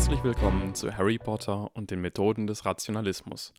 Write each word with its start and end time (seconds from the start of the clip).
Herzlich 0.00 0.24
willkommen 0.24 0.74
zu 0.74 0.96
Harry 0.96 1.18
Potter 1.18 1.70
und 1.76 1.90
den 1.90 2.00
Methoden 2.00 2.46
des 2.46 2.64
Rationalismus. 2.64 3.52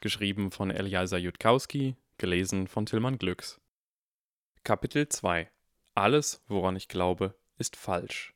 Geschrieben 0.00 0.50
von 0.50 0.70
Eliasa 0.70 1.18
Jutkowski, 1.18 1.96
gelesen 2.16 2.66
von 2.66 2.86
Tillmann 2.86 3.18
Glücks. 3.18 3.60
Kapitel 4.64 5.06
2 5.06 5.50
Alles, 5.94 6.42
woran 6.48 6.76
ich 6.76 6.88
glaube, 6.88 7.34
ist 7.58 7.76
falsch. 7.76 8.32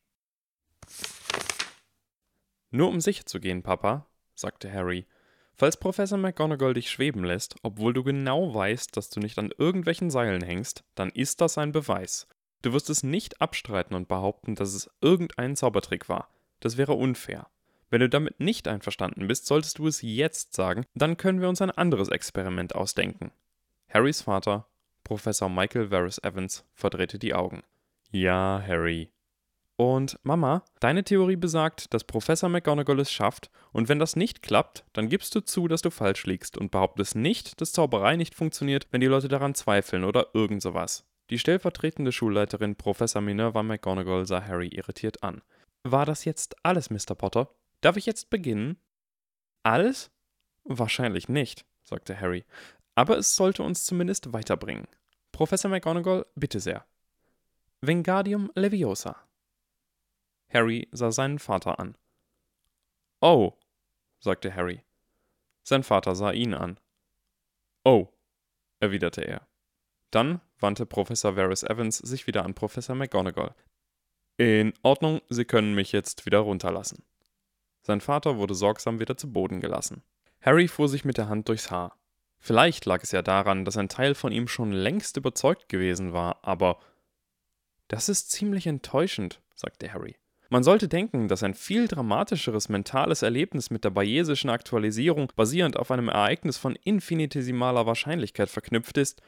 Nur 2.71 2.91
um 2.91 3.01
sicher 3.01 3.25
zu 3.25 3.41
gehen, 3.41 3.63
Papa, 3.63 4.05
sagte 4.35 4.71
Harry, 4.71 5.07
falls 5.55 5.79
Professor 5.79 6.19
McGonagall 6.19 6.75
dich 6.75 6.91
schweben 6.91 7.25
lässt, 7.25 7.57
obwohl 7.63 7.95
du 7.95 8.05
genau 8.05 8.55
weißt, 8.55 8.95
dass 8.99 9.09
du 9.09 9.19
nicht 9.19 9.39
an 9.39 9.51
irgendwelchen 9.57 10.11
Seilen 10.11 10.43
hängst, 10.43 10.85
dann 10.95 11.09
ist 11.09 11.41
das 11.41 11.57
ein 11.57 11.73
Beweis. 11.73 12.29
Du 12.61 12.75
wirst 12.75 12.91
es 12.91 13.03
nicht 13.03 13.41
abstreiten 13.41 13.97
und 13.97 14.09
behaupten, 14.09 14.57
dass 14.57 14.75
es 14.75 14.91
irgendein 15.01 15.57
Zaubertrick 15.57 16.11
war. 16.11 16.29
Das 16.61 16.77
wäre 16.77 16.93
unfair. 16.93 17.49
Wenn 17.91 18.01
du 18.01 18.09
damit 18.09 18.39
nicht 18.39 18.69
einverstanden 18.69 19.27
bist, 19.27 19.47
solltest 19.47 19.79
du 19.79 19.89
es 19.89 20.01
jetzt 20.03 20.55
sagen, 20.55 20.85
dann 20.95 21.17
können 21.17 21.41
wir 21.41 21.49
uns 21.49 21.61
ein 21.61 21.71
anderes 21.71 22.09
Experiment 22.09 22.75
ausdenken. 22.75 23.33
Harrys 23.89 24.23
Vater, 24.23 24.69
Professor 25.03 25.49
Michael 25.49 25.91
Varys 25.91 26.19
Evans, 26.23 26.65
verdrehte 26.73 27.19
die 27.19 27.35
Augen. 27.35 27.63
Ja, 28.13 28.63
Harry. 28.67 29.11
Und 29.77 30.19
Mama, 30.23 30.65
deine 30.79 31.05
Theorie 31.05 31.37
besagt, 31.37 31.95
dass 31.95 32.05
Professor 32.05 32.49
McGonagall 32.49 33.01
es 33.01 33.11
schafft, 33.11 33.51
und 33.73 33.89
wenn 33.89 33.99
das 33.99 34.15
nicht 34.15 34.43
klappt, 34.43 34.85
dann 34.93 35.09
gibst 35.09 35.35
du 35.35 35.41
zu, 35.41 35.69
dass 35.69 35.81
du 35.81 35.91
falsch 35.91 36.27
liegst 36.27 36.59
und 36.59 36.71
behauptest 36.71 37.17
nicht, 37.17 37.61
dass 37.61 37.73
Zauberei 37.73 38.17
nicht 38.17 38.35
funktioniert, 38.35 38.87
wenn 38.91 39.01
die 39.01 39.07
Leute 39.07 39.29
daran 39.29 39.55
zweifeln 39.55 40.05
oder 40.05 40.29
irgend 40.35 40.61
sowas. 40.61 41.07
Die 41.31 41.39
stellvertretende 41.39 42.13
Schulleiterin 42.13 42.77
Professor 42.77 43.23
Minerva 43.23 43.63
McGonagall 43.63 44.27
sah 44.27 44.45
Harry 44.45 44.69
irritiert 44.69 45.23
an. 45.23 45.43
War 45.83 46.07
das 46.07 46.25
jetzt 46.25 46.57
alles, 46.65 46.91
Mr. 46.91 47.15
Potter? 47.15 47.55
Darf 47.81 47.97
ich 47.97 48.07
jetzt 48.07 48.31
beginnen? 48.31 48.79
Alles? 49.63 50.11
Wahrscheinlich 50.65 51.29
nicht, 51.29 51.65
sagte 51.83 52.21
Harry. 52.21 52.45
Aber 52.95 53.17
es 53.19 53.37
sollte 53.37 53.63
uns 53.63 53.85
zumindest 53.85 54.33
weiterbringen. 54.33 54.87
Professor 55.33 55.71
McGonagall, 55.71 56.27
bitte 56.35 56.61
sehr. 56.61 56.85
Vengardium 57.81 58.51
Leviosa. 58.55 59.17
Harry 60.53 60.89
sah 60.93 61.13
seinen 61.13 61.39
Vater 61.39 61.79
an. 61.79 61.97
Oh, 63.21 63.55
sagte 64.19 64.55
Harry. 64.55 64.83
Sein 65.63 65.83
Vater 65.83 66.15
sah 66.15 66.33
ihn 66.33 66.53
an. 66.53 66.79
Oh, 67.85 68.09
erwiderte 68.81 69.23
er. 69.23 69.47
Dann 70.11 70.41
wandte 70.59 70.85
Professor 70.85 71.37
Varys 71.37 71.63
Evans 71.63 71.99
sich 71.99 72.27
wieder 72.27 72.45
an 72.45 72.55
Professor 72.55 72.95
McGonagall. 72.95 73.55
In 74.41 74.73
Ordnung, 74.83 75.21
Sie 75.29 75.45
können 75.45 75.75
mich 75.75 75.93
jetzt 75.93 76.25
wieder 76.25 76.39
runterlassen. 76.39 77.05
Sein 77.83 78.01
Vater 78.01 78.39
wurde 78.39 78.55
sorgsam 78.55 78.99
wieder 78.99 79.19
zu 79.19 79.31
Boden 79.31 79.61
gelassen. 79.61 80.03
Harry 80.41 80.67
fuhr 80.67 80.89
sich 80.89 81.05
mit 81.05 81.19
der 81.19 81.29
Hand 81.29 81.51
durchs 81.51 81.71
Haar. 81.71 81.99
Vielleicht 82.39 82.87
lag 82.87 83.03
es 83.03 83.13
ja 83.13 83.21
daran, 83.21 83.67
dass 83.67 83.77
ein 83.77 83.91
Teil 83.91 84.15
von 84.15 84.33
ihm 84.33 84.49
schon 84.49 84.73
längst 84.73 85.19
überzeugt 85.19 85.69
gewesen 85.69 86.15
war, 86.15 86.39
aber 86.41 86.79
das 87.89 88.09
ist 88.09 88.31
ziemlich 88.31 88.67
enttäuschend, 88.67 89.43
sagte 89.55 89.93
Harry. 89.93 90.17
Man 90.49 90.63
sollte 90.63 90.89
denken, 90.89 91.29
dass 91.29 91.43
ein 91.43 91.53
viel 91.53 91.87
dramatischeres 91.87 92.71
mentales 92.71 93.21
Erlebnis 93.21 93.69
mit 93.69 93.85
der 93.85 93.91
bayesischen 93.91 94.49
Aktualisierung 94.49 95.31
basierend 95.37 95.77
auf 95.77 95.91
einem 95.91 96.09
Ereignis 96.09 96.57
von 96.57 96.77
infinitesimaler 96.77 97.85
Wahrscheinlichkeit 97.85 98.49
verknüpft 98.49 98.97
ist, 98.97 99.21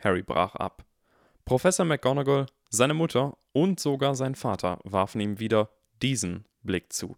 Harry 0.00 0.24
brach 0.24 0.56
ab. 0.56 0.84
Professor 1.44 1.86
McGonagall, 1.86 2.46
seine 2.72 2.94
Mutter 2.94 3.36
und 3.52 3.78
sogar 3.78 4.14
sein 4.14 4.34
Vater 4.34 4.78
warfen 4.82 5.20
ihm 5.20 5.38
wieder 5.38 5.68
diesen 6.00 6.46
Blick 6.62 6.92
zu. 6.92 7.16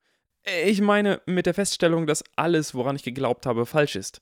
Ich 0.66 0.81
meine, 0.81 1.22
mit 1.26 1.47
der 1.47 1.54
Feststellung, 1.54 2.06
dass 2.06 2.25
alles, 2.37 2.75
woran 2.75 2.97
ich 2.97 3.04
geglaubt 3.04 3.47
habe, 3.47 3.64
falsch 3.64 3.97
ist. 3.97 4.20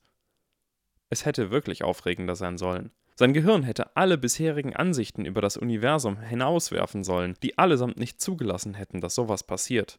Es 1.09 1.25
hätte 1.25 1.51
wirklich 1.51 1.83
aufregender 1.83 2.37
sein 2.37 2.59
sollen. 2.59 2.93
Sein 3.17 3.33
Gehirn 3.33 3.63
hätte 3.63 3.97
alle 3.97 4.19
bisherigen 4.19 4.77
Ansichten 4.77 5.25
über 5.25 5.41
das 5.41 5.57
Universum 5.57 6.21
hinauswerfen 6.21 7.03
sollen, 7.03 7.35
die 7.43 7.59
allesamt 7.59 7.99
nicht 7.99 8.21
zugelassen 8.21 8.75
hätten, 8.75 9.01
dass 9.01 9.15
sowas 9.15 9.43
passiert. 9.43 9.99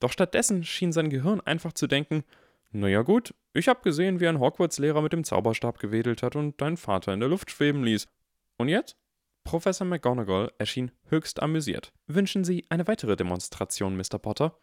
Doch 0.00 0.12
stattdessen 0.12 0.64
schien 0.64 0.92
sein 0.92 1.10
Gehirn 1.10 1.40
einfach 1.40 1.72
zu 1.72 1.86
denken, 1.86 2.24
naja 2.72 3.02
gut, 3.02 3.34
ich 3.52 3.68
hab 3.68 3.82
gesehen, 3.82 4.20
wie 4.20 4.28
ein 4.28 4.40
Hogwarts-Lehrer 4.40 5.00
mit 5.00 5.12
dem 5.12 5.24
Zauberstab 5.24 5.78
gewedelt 5.78 6.22
hat 6.22 6.34
und 6.34 6.60
deinen 6.60 6.76
Vater 6.76 7.14
in 7.14 7.20
der 7.20 7.28
Luft 7.28 7.50
schweben 7.50 7.84
ließ. 7.84 8.08
Und 8.58 8.68
jetzt? 8.68 8.96
Professor 9.46 9.86
McGonagall 9.86 10.52
erschien 10.58 10.90
höchst 11.04 11.40
amüsiert. 11.40 11.92
Wünschen 12.08 12.42
Sie 12.42 12.66
eine 12.68 12.88
weitere 12.88 13.14
Demonstration, 13.14 13.96
Mr. 13.96 14.18
Potter? 14.18 14.58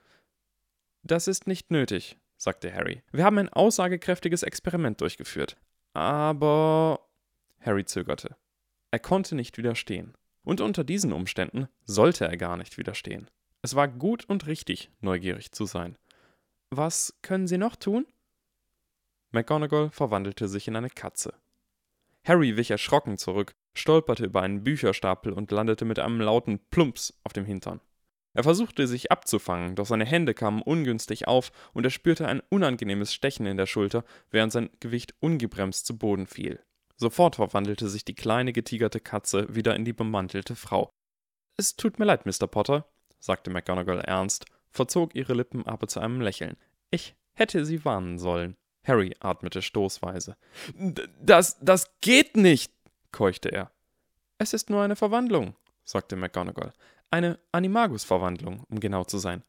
Das 1.04 1.30
ist 1.30 1.48
nicht 1.48 1.72
nötig, 1.72 2.18
sagte 2.36 2.72
Harry. 2.74 3.02
Wir 3.14 3.24
haben 3.24 3.38
ein 3.38 3.48
aussagekräftiges 3.48 4.44
Experiment 4.44 5.00
durchgeführt. 5.00 5.56
Aber. 5.94 7.00
Harry 7.62 7.86
zögerte. 7.86 8.36
Er 8.92 9.00
konnte 9.00 9.36
nicht 9.36 9.58
widerstehen. 9.58 10.16
Und 10.44 10.60
unter 10.60 10.84
diesen 10.84 11.14
Umständen 11.14 11.70
sollte 11.86 12.26
er 12.26 12.36
gar 12.36 12.58
nicht 12.58 12.78
widerstehen. 12.78 13.30
Es 13.62 13.76
war 13.76 13.88
gut 13.88 14.26
und 14.26 14.48
richtig, 14.48 14.92
neugierig 15.00 15.54
zu 15.54 15.66
sein. 15.66 15.98
Was 16.72 17.18
können 17.22 17.48
Sie 17.48 17.58
noch 17.58 17.78
tun? 17.78 18.06
McGonagall 19.32 19.92
verwandelte 19.92 20.50
sich 20.50 20.68
in 20.68 20.76
eine 20.76 20.90
Katze. 20.90 21.34
Harry 22.26 22.58
wich 22.58 22.70
erschrocken 22.70 23.18
zurück, 23.18 23.56
stolperte 23.74 24.26
über 24.26 24.42
einen 24.42 24.64
Bücherstapel 24.64 25.34
und 25.34 25.52
landete 25.52 25.86
mit 25.86 26.00
einem 26.00 26.22
lauten 26.22 26.60
Plumps 26.70 27.20
auf 27.24 27.34
dem 27.34 27.46
Hintern. 27.46 27.82
Er 28.36 28.44
versuchte 28.44 28.88
sich 28.88 29.12
abzufangen, 29.12 29.76
doch 29.76 29.86
seine 29.86 30.06
Hände 30.06 30.34
kamen 30.34 30.62
ungünstig 30.62 31.28
auf 31.28 31.52
und 31.74 31.86
er 31.86 31.92
spürte 31.92 32.28
ein 32.28 32.42
unangenehmes 32.50 33.14
Stechen 33.14 33.46
in 33.46 33.58
der 33.58 33.68
Schulter, 33.68 34.04
während 34.32 34.52
sein 34.52 34.70
Gewicht 34.80 35.14
ungebremst 35.20 35.86
zu 35.86 35.98
Boden 35.98 36.26
fiel. 36.26 36.60
Sofort 36.96 37.36
verwandelte 37.36 37.90
sich 37.90 38.06
die 38.06 38.16
kleine 38.16 38.54
getigerte 38.54 39.00
Katze 39.00 39.54
wieder 39.54 39.76
in 39.76 39.86
die 39.86 39.94
bemantelte 39.94 40.56
Frau. 40.56 40.90
Es 41.58 41.76
tut 41.76 42.00
mir 42.00 42.06
leid, 42.06 42.26
Mr. 42.26 42.48
Potter, 42.48 42.88
sagte 43.20 43.52
McGonagall 43.52 44.02
ernst 44.02 44.46
verzog 44.74 45.16
ihre 45.16 45.34
Lippen 45.34 45.66
aber 45.68 45.88
zu 45.88 46.00
einem 46.00 46.20
Lächeln. 46.20 46.58
Ich 46.90 47.16
hätte 47.34 47.66
sie 47.66 47.86
warnen 47.86 48.18
sollen. 48.18 48.56
Harry 48.86 49.16
atmete 49.20 49.62
stoßweise. 49.62 50.36
Das, 51.22 51.58
das 51.62 52.00
geht 52.02 52.36
nicht, 52.36 52.74
keuchte 53.14 53.50
er. 53.50 53.72
Es 54.38 54.54
ist 54.54 54.70
nur 54.70 54.82
eine 54.82 54.98
Verwandlung, 54.98 55.56
sagte 55.86 56.18
McGonagall. 56.18 56.74
Eine 57.10 57.40
Animagus-Verwandlung, 57.54 58.66
um 58.70 58.82
genau 58.82 59.06
zu 59.06 59.20
sein. 59.20 59.44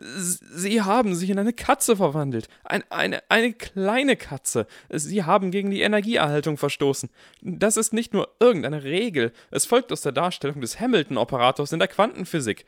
Sie 0.00 0.82
haben 0.82 1.14
sich 1.14 1.30
in 1.30 1.38
eine 1.38 1.52
Katze 1.52 1.96
verwandelt. 1.96 2.48
Ein, 2.64 2.82
eine, 2.90 3.22
eine 3.28 3.52
kleine 3.52 4.16
Katze. 4.16 4.66
Sie 4.90 5.22
haben 5.22 5.50
gegen 5.52 5.70
die 5.70 5.82
Energieerhaltung 5.82 6.56
verstoßen. 6.56 7.08
Das 7.42 7.76
ist 7.76 7.92
nicht 7.92 8.12
nur 8.12 8.34
irgendeine 8.40 8.82
Regel. 8.82 9.32
Es 9.52 9.66
folgt 9.66 9.92
aus 9.92 10.00
der 10.00 10.12
Darstellung 10.12 10.60
des 10.60 10.80
Hamilton-Operators 10.80 11.72
in 11.72 11.78
der 11.78 11.88
Quantenphysik. 11.88 12.66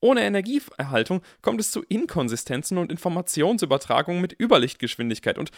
Ohne 0.00 0.22
Energieerhaltung 0.22 1.22
kommt 1.42 1.60
es 1.60 1.70
zu 1.70 1.82
Inkonsistenzen 1.82 2.78
und 2.78 2.90
Informationsübertragungen 2.90 4.20
mit 4.20 4.38
Überlichtgeschwindigkeit 4.40 5.38
und, 5.38 5.50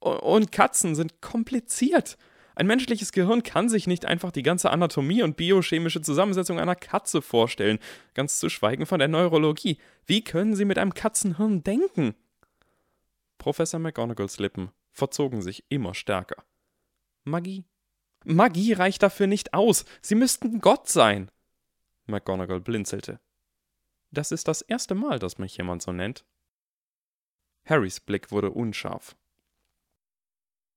und 0.00 0.52
Katzen 0.52 0.94
sind 0.94 1.20
kompliziert. 1.20 2.16
Ein 2.58 2.66
menschliches 2.66 3.12
Gehirn 3.12 3.42
kann 3.42 3.68
sich 3.68 3.86
nicht 3.86 4.06
einfach 4.06 4.32
die 4.32 4.42
ganze 4.42 4.70
Anatomie 4.70 5.22
und 5.22 5.36
biochemische 5.36 6.00
Zusammensetzung 6.00 6.58
einer 6.58 6.74
Katze 6.74 7.20
vorstellen, 7.20 7.78
ganz 8.14 8.40
zu 8.40 8.48
schweigen 8.48 8.86
von 8.86 8.98
der 8.98 9.08
Neurologie. 9.08 9.76
Wie 10.06 10.24
können 10.24 10.56
Sie 10.56 10.64
mit 10.64 10.78
einem 10.78 10.94
Katzenhirn 10.94 11.62
denken? 11.62 12.14
Professor 13.36 13.78
McGonagalls 13.78 14.38
Lippen 14.38 14.70
verzogen 14.90 15.42
sich 15.42 15.64
immer 15.68 15.94
stärker. 15.94 16.42
Magie. 17.24 17.66
Magie 18.24 18.72
reicht 18.72 19.02
dafür 19.02 19.26
nicht 19.26 19.52
aus. 19.52 19.84
Sie 20.00 20.14
müssten 20.14 20.62
Gott 20.62 20.88
sein. 20.88 21.30
McGonagall 22.06 22.60
blinzelte. 22.60 23.20
Das 24.10 24.32
ist 24.32 24.48
das 24.48 24.62
erste 24.62 24.94
Mal, 24.94 25.18
dass 25.18 25.36
mich 25.36 25.58
jemand 25.58 25.82
so 25.82 25.92
nennt. 25.92 26.24
Harrys 27.66 28.00
Blick 28.00 28.30
wurde 28.30 28.50
unscharf. 28.50 29.14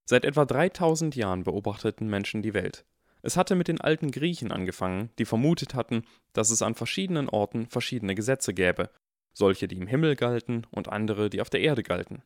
Seit 0.09 0.25
etwa 0.25 0.43
3000 0.43 1.15
Jahren 1.15 1.43
beobachteten 1.43 2.09
Menschen 2.09 2.41
die 2.41 2.55
Welt. 2.55 2.83
Es 3.21 3.37
hatte 3.37 3.53
mit 3.53 3.67
den 3.67 3.79
alten 3.79 4.09
Griechen 4.09 4.51
angefangen, 4.51 5.11
die 5.19 5.25
vermutet 5.25 5.75
hatten, 5.75 6.01
dass 6.33 6.49
es 6.49 6.63
an 6.63 6.73
verschiedenen 6.73 7.29
Orten 7.29 7.67
verschiedene 7.67 8.15
Gesetze 8.15 8.55
gäbe, 8.55 8.89
solche, 9.33 9.67
die 9.67 9.77
im 9.77 9.85
Himmel 9.85 10.15
galten 10.15 10.65
und 10.71 10.89
andere, 10.89 11.29
die 11.29 11.41
auf 11.41 11.51
der 11.51 11.61
Erde 11.61 11.83
galten. 11.83 12.23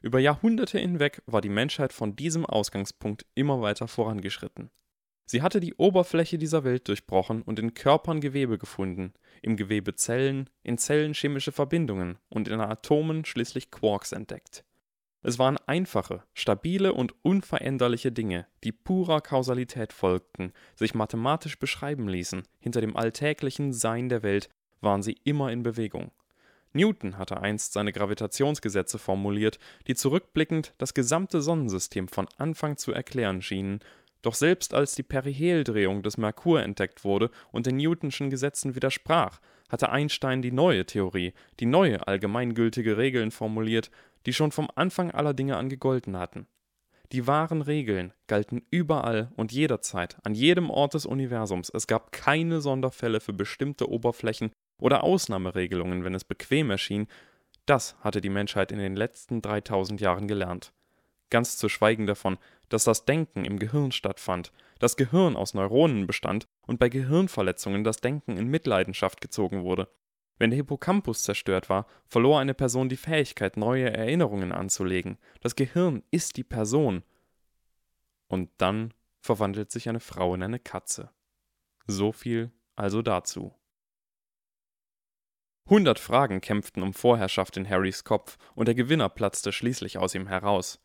Über 0.00 0.18
Jahrhunderte 0.18 0.78
hinweg 0.78 1.20
war 1.26 1.42
die 1.42 1.50
Menschheit 1.50 1.92
von 1.92 2.16
diesem 2.16 2.46
Ausgangspunkt 2.46 3.26
immer 3.34 3.60
weiter 3.60 3.86
vorangeschritten. 3.86 4.70
Sie 5.26 5.42
hatte 5.42 5.60
die 5.60 5.74
Oberfläche 5.74 6.38
dieser 6.38 6.64
Welt 6.64 6.88
durchbrochen 6.88 7.42
und 7.42 7.58
in 7.58 7.74
Körpern 7.74 8.22
Gewebe 8.22 8.56
gefunden, 8.56 9.12
im 9.42 9.58
Gewebe 9.58 9.94
Zellen, 9.94 10.48
in 10.62 10.78
Zellen 10.78 11.12
chemische 11.12 11.52
Verbindungen 11.52 12.16
und 12.30 12.48
in 12.48 12.62
Atomen 12.62 13.26
schließlich 13.26 13.70
Quarks 13.70 14.12
entdeckt. 14.12 14.64
Es 15.22 15.38
waren 15.38 15.58
einfache, 15.66 16.22
stabile 16.34 16.92
und 16.92 17.14
unveränderliche 17.22 18.12
Dinge, 18.12 18.46
die 18.62 18.72
purer 18.72 19.20
Kausalität 19.20 19.92
folgten, 19.92 20.52
sich 20.74 20.94
mathematisch 20.94 21.58
beschreiben 21.58 22.08
ließen, 22.08 22.42
hinter 22.60 22.80
dem 22.80 22.96
alltäglichen 22.96 23.72
Sein 23.72 24.08
der 24.08 24.22
Welt 24.22 24.48
waren 24.80 25.02
sie 25.02 25.16
immer 25.24 25.50
in 25.50 25.62
Bewegung. 25.62 26.12
Newton 26.72 27.18
hatte 27.18 27.40
einst 27.40 27.72
seine 27.72 27.92
Gravitationsgesetze 27.92 28.98
formuliert, 28.98 29.58
die 29.86 29.94
zurückblickend 29.94 30.74
das 30.78 30.94
gesamte 30.94 31.40
Sonnensystem 31.40 32.06
von 32.08 32.28
Anfang 32.36 32.76
zu 32.76 32.92
erklären 32.92 33.40
schienen, 33.40 33.80
doch 34.22 34.34
selbst 34.34 34.74
als 34.74 34.94
die 34.94 35.02
Periheldrehung 35.02 36.02
des 36.02 36.18
Merkur 36.18 36.62
entdeckt 36.62 37.04
wurde 37.04 37.30
und 37.52 37.66
den 37.66 37.76
Newtonschen 37.76 38.28
Gesetzen 38.28 38.74
widersprach, 38.74 39.40
hatte 39.68 39.90
Einstein 39.90 40.42
die 40.42 40.52
neue 40.52 40.84
Theorie, 40.84 41.32
die 41.60 41.66
neue 41.66 42.06
allgemeingültige 42.06 42.96
Regeln 42.96 43.30
formuliert, 43.30 43.90
die 44.26 44.32
schon 44.32 44.52
vom 44.52 44.68
Anfang 44.74 45.10
aller 45.12 45.34
Dinge 45.34 45.56
an 45.56 45.68
gegolten 45.68 46.18
hatten. 46.18 46.46
Die 47.12 47.26
wahren 47.28 47.62
Regeln 47.62 48.12
galten 48.26 48.66
überall 48.70 49.32
und 49.36 49.52
jederzeit, 49.52 50.16
an 50.24 50.34
jedem 50.34 50.70
Ort 50.70 50.94
des 50.94 51.06
Universums. 51.06 51.70
Es 51.72 51.86
gab 51.86 52.10
keine 52.10 52.60
Sonderfälle 52.60 53.20
für 53.20 53.32
bestimmte 53.32 53.88
Oberflächen 53.88 54.50
oder 54.78 55.04
Ausnahmeregelungen, 55.04 56.04
wenn 56.04 56.14
es 56.14 56.24
bequem 56.24 56.70
erschien. 56.70 57.06
Das 57.64 57.96
hatte 58.00 58.20
die 58.20 58.28
Menschheit 58.28 58.72
in 58.72 58.78
den 58.78 58.96
letzten 58.96 59.40
3000 59.40 60.00
Jahren 60.00 60.26
gelernt. 60.26 60.72
Ganz 61.30 61.56
zu 61.56 61.68
schweigen 61.68 62.06
davon, 62.06 62.38
dass 62.68 62.84
das 62.84 63.04
Denken 63.04 63.44
im 63.44 63.58
Gehirn 63.58 63.92
stattfand, 63.92 64.52
das 64.80 64.96
Gehirn 64.96 65.36
aus 65.36 65.54
Neuronen 65.54 66.06
bestand 66.06 66.46
und 66.66 66.78
bei 66.78 66.88
Gehirnverletzungen 66.88 67.84
das 67.84 67.98
Denken 67.98 68.36
in 68.36 68.48
Mitleidenschaft 68.48 69.20
gezogen 69.20 69.62
wurde. 69.62 69.88
Wenn 70.38 70.50
der 70.50 70.58
Hippocampus 70.58 71.22
zerstört 71.22 71.68
war, 71.70 71.86
verlor 72.06 72.40
eine 72.40 72.54
Person 72.54 72.88
die 72.88 72.96
Fähigkeit, 72.96 73.56
neue 73.56 73.90
Erinnerungen 73.90 74.52
anzulegen. 74.52 75.18
Das 75.40 75.56
Gehirn 75.56 76.02
ist 76.10 76.36
die 76.36 76.44
Person. 76.44 77.04
Und 78.28 78.50
dann 78.58 78.92
verwandelt 79.20 79.70
sich 79.70 79.88
eine 79.88 80.00
Frau 80.00 80.34
in 80.34 80.42
eine 80.42 80.58
Katze. 80.58 81.10
So 81.86 82.12
viel 82.12 82.52
also 82.74 83.00
dazu. 83.00 83.54
Hundert 85.68 85.98
Fragen 85.98 86.40
kämpften 86.40 86.82
um 86.82 86.92
Vorherrschaft 86.92 87.56
in 87.56 87.68
Harrys 87.68 88.04
Kopf, 88.04 88.36
und 88.54 88.66
der 88.66 88.74
Gewinner 88.74 89.08
platzte 89.08 89.52
schließlich 89.52 89.98
aus 89.98 90.14
ihm 90.14 90.28
heraus. 90.28 90.78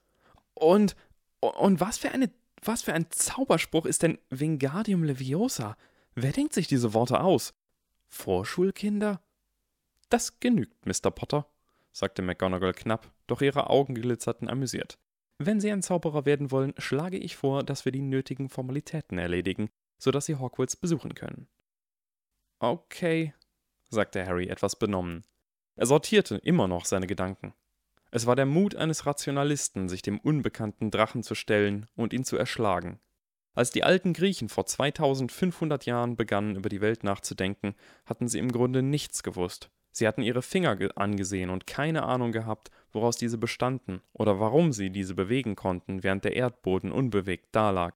Und, 0.54 0.96
und 1.40 1.80
was 1.80 1.98
für 2.00 2.12
eine, 2.12 2.32
was 2.64 2.82
für 2.82 2.94
ein 2.94 3.12
Zauberspruch 3.12 3.86
ist 3.86 4.02
denn 4.02 4.18
Wingardium 4.30 5.04
Leviosa? 5.04 5.78
Wer 6.16 6.32
denkt 6.32 6.54
sich 6.54 6.68
diese 6.68 6.94
Worte 6.94 7.22
aus? 7.22 7.54
Vorschulkinder? 8.08 9.22
Das 10.12 10.42
genügt, 10.42 10.86
Mr. 10.86 11.10
Potter, 11.10 11.48
sagte 11.94 12.22
McGonagall 12.22 12.74
knapp, 12.74 13.10
doch 13.28 13.40
ihre 13.40 13.70
Augen 13.70 13.96
glitzerten 13.96 14.50
amüsiert. 14.50 15.00
Wenn 15.38 15.62
Sie 15.62 15.72
ein 15.72 15.82
Zauberer 15.82 16.26
werden 16.26 16.52
wollen, 16.52 16.74
schlage 16.78 17.18
ich 17.18 17.38
vor, 17.38 17.64
dass 17.64 17.86
wir 17.86 17.94
die 17.94 18.02
nötigen 18.02 18.50
Formalitäten 18.50 19.18
erledigen, 19.18 19.70
sodass 19.98 20.26
Sie 20.26 20.36
Hogwarts 20.36 20.76
besuchen 20.76 21.16
können. 21.16 21.48
Okay, 22.60 23.34
sagte 23.88 24.26
Harry 24.26 24.50
etwas 24.50 24.76
benommen. 24.76 25.24
Er 25.78 25.86
sortierte 25.86 26.36
immer 26.36 26.68
noch 26.68 26.84
seine 26.84 27.08
Gedanken. 27.08 27.54
Es 28.12 28.26
war 28.26 28.36
der 28.36 28.46
Mut 28.46 28.76
eines 28.76 29.06
Rationalisten, 29.06 29.88
sich 29.88 30.02
dem 30.02 30.20
unbekannten 30.20 30.92
Drachen 30.92 31.24
zu 31.24 31.36
stellen 31.36 31.88
und 31.96 32.12
ihn 32.12 32.26
zu 32.26 32.36
erschlagen. 32.36 33.00
Als 33.54 33.72
die 33.72 33.86
alten 33.86 34.12
Griechen 34.12 34.50
vor 34.50 34.66
2500 34.66 35.86
Jahren 35.86 36.18
begannen, 36.18 36.58
über 36.58 36.68
die 36.68 36.82
Welt 36.82 37.06
nachzudenken, 37.06 37.76
hatten 38.06 38.28
sie 38.28 38.40
im 38.40 38.52
Grunde 38.52 38.82
nichts 38.82 39.24
gewusst. 39.24 39.72
Sie 39.92 40.08
hatten 40.08 40.22
ihre 40.22 40.42
Finger 40.42 40.78
angesehen 40.96 41.50
und 41.50 41.68
keine 41.68 42.04
Ahnung 42.04 42.32
gehabt, 42.32 42.72
woraus 42.92 43.18
diese 43.18 43.38
bestanden 43.38 44.02
oder 44.14 44.40
warum 44.40 44.72
sie 44.72 44.90
diese 44.90 45.16
bewegen 45.16 45.56
konnten, 45.56 46.04
während 46.04 46.24
der 46.24 46.36
Erdboden 46.36 46.92
unbewegt 46.92 47.56
dalag. 47.56 47.94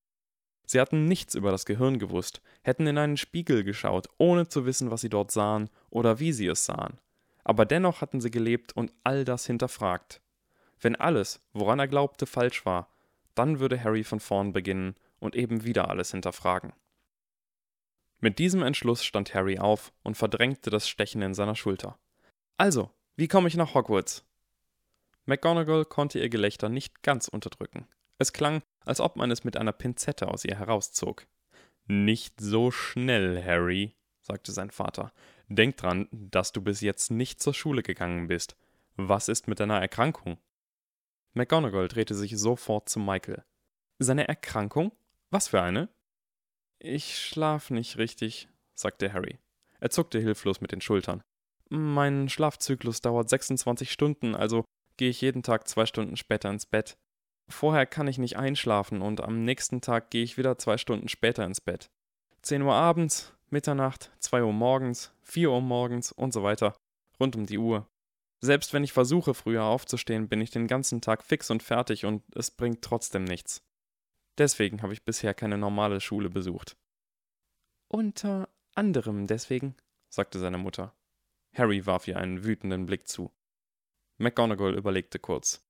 Sie 0.65 0.79
hatten 0.79 1.05
nichts 1.05 1.35
über 1.35 1.51
das 1.51 1.65
Gehirn 1.65 1.99
gewusst, 1.99 2.41
hätten 2.63 2.87
in 2.87 2.97
einen 2.97 3.17
Spiegel 3.17 3.63
geschaut, 3.63 4.07
ohne 4.17 4.47
zu 4.47 4.65
wissen, 4.65 4.91
was 4.91 5.01
sie 5.01 5.09
dort 5.09 5.31
sahen 5.31 5.69
oder 5.89 6.19
wie 6.19 6.33
sie 6.33 6.47
es 6.47 6.65
sahen 6.65 6.99
aber 7.45 7.65
dennoch 7.65 8.01
hatten 8.01 8.19
sie 8.19 8.31
gelebt 8.31 8.75
und 8.75 8.91
all 9.03 9.23
das 9.23 9.45
hinterfragt. 9.45 10.19
Wenn 10.81 10.97
alles, 10.97 11.39
woran 11.53 11.79
er 11.79 11.87
glaubte, 11.87 12.25
falsch 12.25 12.65
war, 12.65 12.91
dann 13.35 13.59
würde 13.59 13.81
Harry 13.81 14.03
von 14.03 14.19
vorn 14.19 14.51
beginnen 14.51 14.95
und 15.19 15.35
eben 15.35 15.63
wieder 15.63 15.89
alles 15.89 16.11
hinterfragen. 16.11 16.73
Mit 18.19 18.39
diesem 18.39 18.63
Entschluss 18.63 19.03
stand 19.03 19.33
Harry 19.33 19.59
auf 19.59 19.93
und 20.03 20.15
verdrängte 20.15 20.69
das 20.69 20.87
Stechen 20.87 21.21
in 21.21 21.33
seiner 21.33 21.55
Schulter. 21.55 21.99
Also, 22.57 22.89
wie 23.15 23.27
komme 23.27 23.47
ich 23.47 23.55
nach 23.55 23.73
Hogwarts? 23.73 24.25
McGonagall 25.25 25.85
konnte 25.85 26.19
ihr 26.19 26.29
Gelächter 26.29 26.69
nicht 26.69 27.01
ganz 27.01 27.27
unterdrücken. 27.27 27.87
Es 28.17 28.31
klang, 28.31 28.61
als 28.85 28.99
ob 28.99 29.15
man 29.15 29.31
es 29.31 29.43
mit 29.43 29.57
einer 29.57 29.73
Pinzette 29.73 30.27
aus 30.27 30.45
ihr 30.45 30.57
herauszog. 30.57 31.27
Nicht 31.87 32.39
so 32.39 32.71
schnell, 32.71 33.43
Harry, 33.43 33.95
sagte 34.21 34.51
sein 34.51 34.71
Vater. 34.71 35.11
Denk 35.47 35.77
dran, 35.77 36.07
dass 36.11 36.51
du 36.51 36.61
bis 36.61 36.81
jetzt 36.81 37.11
nicht 37.11 37.41
zur 37.41 37.53
Schule 37.53 37.83
gegangen 37.83 38.27
bist. 38.27 38.55
Was 38.95 39.27
ist 39.27 39.47
mit 39.47 39.59
deiner 39.59 39.79
Erkrankung? 39.79 40.37
McGonagall 41.33 41.87
drehte 41.87 42.15
sich 42.15 42.37
sofort 42.37 42.87
zu 42.87 42.99
Michael. 42.99 43.43
Seine 43.99 44.27
Erkrankung? 44.27 44.91
Was 45.29 45.49
für 45.49 45.61
eine? 45.61 45.89
Ich 46.79 47.17
schlaf 47.17 47.69
nicht 47.69 47.97
richtig, 47.97 48.47
sagte 48.75 49.13
Harry. 49.13 49.39
Er 49.79 49.89
zuckte 49.89 50.19
hilflos 50.19 50.61
mit 50.61 50.71
den 50.71 50.81
Schultern. 50.81 51.21
Mein 51.69 52.29
Schlafzyklus 52.29 53.01
dauert 53.01 53.29
26 53.29 53.91
Stunden, 53.91 54.35
also 54.35 54.65
gehe 54.97 55.09
ich 55.09 55.21
jeden 55.21 55.43
Tag 55.43 55.67
zwei 55.67 55.85
Stunden 55.85 56.15
später 56.15 56.49
ins 56.49 56.65
Bett. 56.65 56.95
Vorher 57.47 57.85
kann 57.85 58.07
ich 58.07 58.17
nicht 58.17 58.37
einschlafen 58.37 59.01
und 59.01 59.21
am 59.21 59.43
nächsten 59.43 59.81
Tag 59.81 60.09
gehe 60.09 60.23
ich 60.23 60.37
wieder 60.37 60.57
zwei 60.57 60.77
Stunden 60.77 61.09
später 61.09 61.45
ins 61.45 61.61
Bett. 61.61 61.89
10 62.41 62.61
Uhr 62.61 62.73
abends, 62.73 63.33
Mitternacht, 63.49 64.11
2 64.19 64.43
Uhr 64.43 64.53
morgens, 64.53 65.11
4 65.23 65.51
Uhr 65.51 65.61
morgens 65.61 66.11
und 66.11 66.33
so 66.33 66.43
weiter, 66.43 66.75
rund 67.19 67.35
um 67.35 67.45
die 67.45 67.57
Uhr. 67.57 67.87
Selbst 68.41 68.73
wenn 68.73 68.83
ich 68.83 68.93
versuche, 68.93 69.33
früher 69.33 69.63
aufzustehen, 69.63 70.27
bin 70.27 70.41
ich 70.41 70.51
den 70.51 70.67
ganzen 70.67 71.01
Tag 71.01 71.23
fix 71.23 71.49
und 71.49 71.63
fertig 71.63 72.05
und 72.05 72.23
es 72.35 72.51
bringt 72.51 72.83
trotzdem 72.83 73.23
nichts. 73.23 73.63
Deswegen 74.37 74.81
habe 74.81 74.93
ich 74.93 75.03
bisher 75.03 75.33
keine 75.33 75.57
normale 75.57 76.01
Schule 76.01 76.29
besucht. 76.29 76.77
Unter 77.87 78.49
anderem 78.73 79.27
deswegen, 79.27 79.75
sagte 80.09 80.39
seine 80.39 80.57
Mutter. 80.57 80.93
Harry 81.53 81.85
warf 81.85 82.07
ihr 82.07 82.17
einen 82.17 82.43
wütenden 82.43 82.85
Blick 82.85 83.07
zu. 83.07 83.31
McGonagall 84.17 84.75
überlegte 84.75 85.19
kurz. 85.19 85.63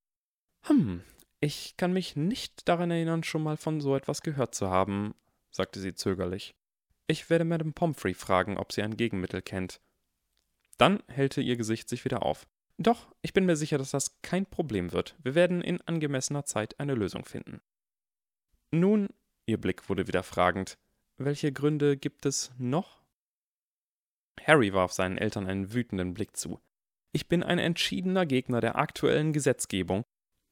Hm, 0.63 1.03
ich 1.39 1.77
kann 1.77 1.93
mich 1.93 2.15
nicht 2.15 2.67
daran 2.67 2.89
erinnern, 2.89 3.23
schon 3.23 3.43
mal 3.43 3.57
von 3.57 3.81
so 3.81 3.95
etwas 3.95 4.21
gehört 4.21 4.55
zu 4.55 4.69
haben, 4.69 5.13
sagte 5.51 5.79
sie 5.79 5.93
zögerlich. 5.93 6.55
Ich 7.07 7.29
werde 7.29 7.45
Madame 7.45 7.71
Pomfrey 7.71 8.15
fragen, 8.15 8.57
ob 8.57 8.71
sie 8.71 8.81
ein 8.81 8.97
Gegenmittel 8.97 9.41
kennt. 9.43 9.79
Dann 10.77 11.03
hellte 11.07 11.41
ihr 11.41 11.55
Gesicht 11.55 11.87
sich 11.87 12.03
wieder 12.03 12.23
auf. 12.23 12.47
Doch, 12.77 13.13
ich 13.21 13.33
bin 13.33 13.45
mir 13.45 13.55
sicher, 13.55 13.77
dass 13.77 13.91
das 13.91 14.21
kein 14.21 14.45
Problem 14.45 14.91
wird. 14.91 15.15
Wir 15.23 15.35
werden 15.35 15.61
in 15.61 15.81
angemessener 15.81 16.45
Zeit 16.45 16.79
eine 16.79 16.95
Lösung 16.95 17.25
finden. 17.25 17.61
Nun, 18.71 19.09
ihr 19.47 19.59
Blick 19.59 19.89
wurde 19.89 20.07
wieder 20.07 20.23
fragend, 20.23 20.77
welche 21.17 21.51
Gründe 21.51 21.97
gibt 21.97 22.25
es 22.25 22.51
noch? 22.57 23.03
Harry 24.43 24.73
warf 24.73 24.91
seinen 24.91 25.17
Eltern 25.17 25.47
einen 25.47 25.73
wütenden 25.73 26.13
Blick 26.13 26.35
zu. 26.35 26.59
Ich 27.13 27.27
bin 27.27 27.43
ein 27.43 27.59
entschiedener 27.59 28.25
Gegner 28.25 28.59
der 28.59 28.75
aktuellen 28.75 29.31
Gesetzgebung, 29.31 30.03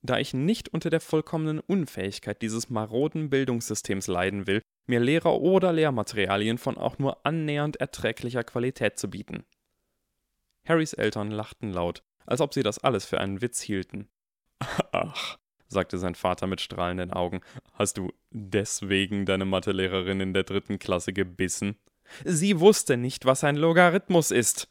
da 0.01 0.17
ich 0.17 0.34
nicht 0.34 0.70
unter 0.70 0.89
der 0.89 1.01
vollkommenen 1.01 1.60
Unfähigkeit 1.60 2.41
dieses 2.41 2.70
maroden 2.70 3.29
Bildungssystems 3.29 4.08
leiden 4.08 4.48
will, 4.48 4.62
mir 4.88 5.00
Lehrer 5.00 5.39
oder 5.39 5.74
Lehrmaterialien 5.74 6.58
von 6.58 6.77
auch 6.77 7.00
nur 7.00 7.25
annähernd 7.25 7.77
erträglicher 7.77 8.43
Qualität 8.43 8.98
zu 8.98 9.10
bieten. 9.10 9.46
Harrys 10.67 10.93
Eltern 10.93 11.32
lachten 11.32 11.72
laut, 11.72 12.03
als 12.25 12.41
ob 12.41 12.53
sie 12.53 12.63
das 12.63 12.79
alles 12.79 13.05
für 13.05 13.20
einen 13.20 13.41
Witz 13.41 13.62
hielten. 13.62 14.10
Ach, 14.91 15.38
sagte 15.74 15.98
sein 15.98 16.15
Vater 16.15 16.48
mit 16.48 16.62
strahlenden 16.62 17.12
Augen, 17.12 17.42
hast 17.74 17.98
du 17.98 18.13
deswegen 18.32 19.25
deine 19.25 19.46
Mathelehrerin 19.46 20.22
in 20.22 20.34
der 20.34 20.44
dritten 20.44 20.80
Klasse 20.80 21.12
gebissen? 21.12 21.75
Sie 22.24 22.60
wusste 22.60 22.98
nicht, 22.98 23.25
was 23.25 23.44
ein 23.44 23.56
Logarithmus 23.56 24.32
ist. 24.32 24.68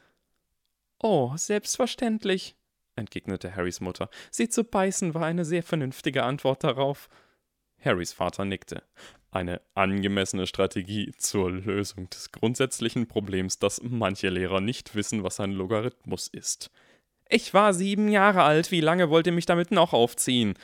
Oh, 0.98 1.32
selbstverständlich, 1.36 2.56
entgegnete 2.96 3.54
Harrys 3.54 3.80
Mutter. 3.80 4.08
Sie 4.30 4.48
zu 4.48 4.64
beißen 4.64 5.14
war 5.14 5.26
eine 5.26 5.44
sehr 5.44 5.62
vernünftige 5.62 6.22
Antwort 6.22 6.64
darauf. 6.64 7.08
Harrys 7.84 8.12
Vater 8.12 8.44
nickte. 8.44 8.82
Eine 9.30 9.60
angemessene 9.74 10.46
Strategie 10.46 11.12
zur 11.16 11.50
Lösung 11.50 12.08
des 12.10 12.32
grundsätzlichen 12.32 13.08
Problems, 13.08 13.58
dass 13.58 13.80
manche 13.82 14.28
Lehrer 14.28 14.60
nicht 14.60 14.94
wissen, 14.94 15.24
was 15.24 15.40
ein 15.40 15.52
Logarithmus 15.52 16.28
ist. 16.28 16.70
Ich 17.28 17.54
war 17.54 17.72
sieben 17.72 18.08
Jahre 18.08 18.42
alt, 18.42 18.70
wie 18.70 18.82
lange 18.82 19.08
wollt 19.08 19.26
ihr 19.26 19.32
mich 19.32 19.46
damit 19.46 19.70
noch 19.70 19.94
aufziehen? 19.94 20.54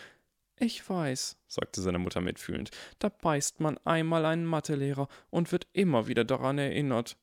Ich 0.60 0.88
weiß, 0.88 1.36
sagte 1.46 1.80
seine 1.80 1.98
Mutter 1.98 2.20
mitfühlend, 2.20 2.70
da 2.98 3.08
beißt 3.08 3.60
man 3.60 3.78
einmal 3.84 4.26
einen 4.26 4.44
Mathelehrer 4.44 5.08
und 5.30 5.52
wird 5.52 5.66
immer 5.72 6.08
wieder 6.08 6.24
daran 6.24 6.58
erinnert. 6.58 7.16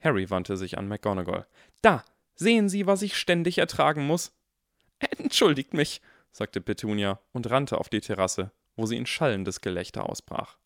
Harry 0.00 0.28
wandte 0.30 0.56
sich 0.56 0.78
an 0.78 0.88
McGonagall. 0.88 1.46
Da, 1.80 2.04
Sehen 2.34 2.68
Sie, 2.68 2.86
was 2.86 3.02
ich 3.02 3.16
ständig 3.16 3.58
ertragen 3.58 4.06
muss? 4.06 4.32
Entschuldigt 5.18 5.74
mich, 5.74 6.00
sagte 6.30 6.60
Petunia 6.60 7.20
und 7.32 7.48
rannte 7.50 7.78
auf 7.78 7.88
die 7.88 8.00
Terrasse, 8.00 8.52
wo 8.76 8.86
sie 8.86 8.96
in 8.96 9.06
schallendes 9.06 9.60
Gelächter 9.60 10.08
ausbrach. 10.08 10.58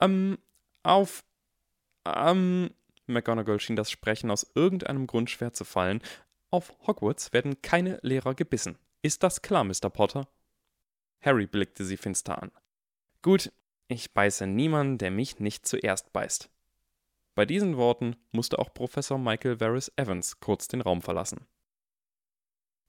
Ähm, 0.00 0.38
auf. 0.82 1.24
Ähm. 2.04 2.70
McGonagall 3.06 3.58
schien 3.58 3.74
das 3.74 3.90
Sprechen 3.90 4.30
aus 4.30 4.46
irgendeinem 4.54 5.08
Grund 5.08 5.30
schwer 5.30 5.52
zu 5.52 5.64
fallen. 5.64 6.00
Auf 6.50 6.72
Hogwarts 6.86 7.32
werden 7.32 7.60
keine 7.60 7.98
Lehrer 8.02 8.34
gebissen. 8.34 8.78
Ist 9.02 9.24
das 9.24 9.42
klar, 9.42 9.64
Mr. 9.64 9.90
Potter? 9.90 10.28
Harry 11.20 11.46
blickte 11.46 11.84
sie 11.84 11.96
finster 11.96 12.42
an. 12.42 12.50
Gut, 13.22 13.52
ich 13.88 14.12
beiße 14.12 14.46
niemanden, 14.46 14.98
der 14.98 15.10
mich 15.10 15.40
nicht 15.40 15.66
zuerst 15.66 16.12
beißt. 16.12 16.48
Bei 17.34 17.44
diesen 17.46 17.76
Worten 17.76 18.16
musste 18.32 18.58
auch 18.58 18.72
Professor 18.72 19.18
Michael 19.18 19.60
Varys 19.60 19.92
Evans 19.96 20.40
kurz 20.40 20.68
den 20.68 20.80
Raum 20.80 21.02
verlassen. 21.02 21.46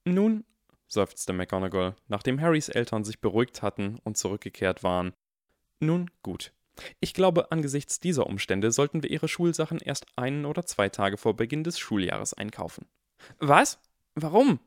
Nun, 0.04 0.44
seufzte 0.88 1.32
McGonagall, 1.32 1.94
nachdem 2.08 2.40
Harrys 2.40 2.68
Eltern 2.68 3.04
sich 3.04 3.20
beruhigt 3.20 3.62
hatten 3.62 3.98
und 4.04 4.16
zurückgekehrt 4.16 4.82
waren. 4.82 5.14
Nun 5.80 6.10
gut. 6.22 6.52
Ich 7.00 7.14
glaube, 7.14 7.52
angesichts 7.52 8.00
dieser 8.00 8.26
Umstände 8.26 8.72
sollten 8.72 9.02
wir 9.02 9.10
Ihre 9.10 9.28
Schulsachen 9.28 9.78
erst 9.78 10.06
einen 10.16 10.46
oder 10.46 10.64
zwei 10.64 10.88
Tage 10.88 11.18
vor 11.18 11.36
Beginn 11.36 11.64
des 11.64 11.78
Schuljahres 11.78 12.34
einkaufen. 12.34 12.86
Was? 13.38 13.78
Warum? 14.14 14.60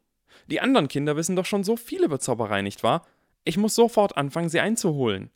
Die 0.47 0.61
anderen 0.61 0.87
Kinder 0.87 1.15
wissen 1.15 1.35
doch 1.35 1.45
schon 1.45 1.63
so 1.63 1.77
viel 1.77 2.03
über 2.03 2.19
Zauberei, 2.19 2.61
nicht 2.61 2.83
wahr? 2.83 3.05
Ich 3.47 3.57
muss 3.57 3.75
sofort 3.75 4.17
anfangen, 4.17 4.49
sie 4.49 4.59
einzuholen. 4.59 5.29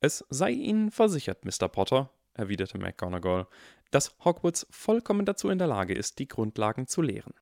Es 0.00 0.24
sei 0.28 0.50
Ihnen 0.50 0.90
versichert, 0.90 1.46
Mr. 1.46 1.68
Potter, 1.68 2.10
erwiderte 2.34 2.78
McGonagall, 2.78 3.46
dass 3.90 4.14
Hogwarts 4.24 4.66
vollkommen 4.70 5.24
dazu 5.24 5.48
in 5.48 5.58
der 5.58 5.66
Lage 5.66 5.94
ist, 5.94 6.18
die 6.18 6.28
Grundlagen 6.28 6.86
zu 6.86 7.00
lehren. 7.00 7.32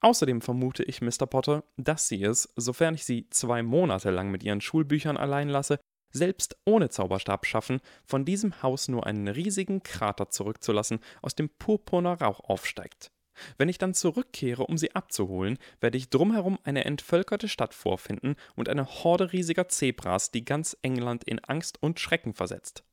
Außerdem 0.00 0.40
vermute 0.40 0.82
ich, 0.84 1.02
Mr. 1.02 1.26
Potter, 1.26 1.64
dass 1.76 2.08
Sie 2.08 2.24
es, 2.24 2.52
sofern 2.56 2.94
ich 2.94 3.04
Sie 3.04 3.28
zwei 3.28 3.62
Monate 3.62 4.10
lang 4.10 4.30
mit 4.30 4.42
Ihren 4.42 4.62
Schulbüchern 4.62 5.18
allein 5.18 5.50
lasse, 5.50 5.78
selbst 6.12 6.56
ohne 6.64 6.88
Zauberstab 6.88 7.46
schaffen, 7.46 7.80
von 8.04 8.24
diesem 8.24 8.62
Haus 8.62 8.88
nur 8.88 9.06
einen 9.06 9.28
riesigen 9.28 9.82
Krater 9.82 10.30
zurückzulassen, 10.30 11.00
aus 11.20 11.34
dem 11.34 11.50
purpurner 11.50 12.20
Rauch 12.20 12.40
aufsteigt. 12.40 13.12
Wenn 13.56 13.68
ich 13.68 13.78
dann 13.78 13.94
zurückkehre, 13.94 14.64
um 14.64 14.78
sie 14.78 14.94
abzuholen, 14.94 15.58
werde 15.80 15.98
ich 15.98 16.10
drumherum 16.10 16.58
eine 16.64 16.84
entvölkerte 16.84 17.48
Stadt 17.48 17.74
vorfinden 17.74 18.36
und 18.56 18.68
eine 18.68 18.86
Horde 18.86 19.32
riesiger 19.32 19.68
Zebras, 19.68 20.30
die 20.30 20.44
ganz 20.44 20.76
England 20.82 21.24
in 21.24 21.38
Angst 21.40 21.82
und 21.82 22.00
Schrecken 22.00 22.34
versetzt. 22.34 22.84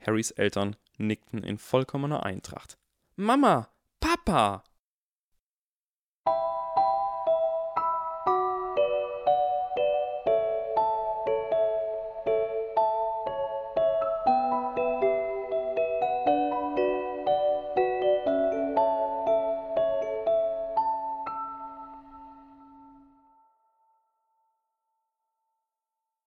Harrys 0.00 0.30
Eltern 0.30 0.76
nickten 0.96 1.42
in 1.42 1.58
vollkommener 1.58 2.24
Eintracht. 2.24 2.78
Mama, 3.16 3.68
Papa, 4.00 4.64